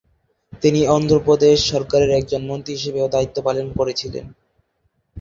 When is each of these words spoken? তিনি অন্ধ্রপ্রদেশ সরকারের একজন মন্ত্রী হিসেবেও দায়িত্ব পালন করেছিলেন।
তিনি 0.63 0.81
অন্ধ্রপ্রদেশ 0.87 1.57
সরকারের 1.71 2.11
একজন 2.11 2.41
মন্ত্রী 2.45 2.71
হিসেবেও 2.77 3.11
দায়িত্ব 3.13 3.37
পালন 3.47 3.65
করেছিলেন। 3.79 4.25